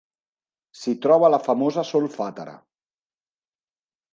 [0.79, 2.57] S'hi troba la famosa Solfatara.